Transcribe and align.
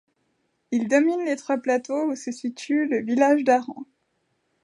Il 0.71 0.87
domine 0.87 1.25
l'étroit 1.25 1.59
plateau 1.59 2.09
où 2.09 2.15
se 2.15 2.31
situe 2.31 2.87
le 2.87 3.03
village 3.05 3.43
d'Aranc. 3.43 3.85